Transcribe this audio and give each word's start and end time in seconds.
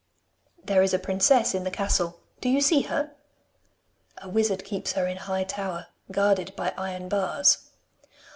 'There 0.63 0.81
is 0.81 0.95
a 0.95 0.97
princess 0.97 1.53
in 1.53 1.63
the 1.63 1.69
castle. 1.69 2.21
Do 2.39 2.49
you 2.49 2.59
see 2.59 2.81
her?' 2.89 3.11
'A 4.17 4.29
wizard 4.29 4.63
keeps 4.65 4.93
her 4.93 5.05
in 5.05 5.17
a 5.17 5.21
high 5.21 5.43
tower, 5.43 5.89
guarded 6.11 6.55
by 6.55 6.73
iron 6.75 7.07
bars. 7.07 7.69